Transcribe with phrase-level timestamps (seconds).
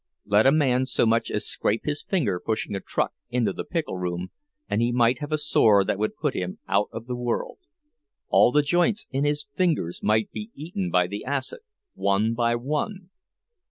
[0.25, 3.97] Let a man so much as scrape his finger pushing a truck in the pickle
[3.99, 4.31] rooms,
[4.67, 7.59] and he might have a sore that would put him out of the world;
[8.27, 11.59] all the joints in his fingers might be eaten by the acid,
[11.93, 13.11] one by one.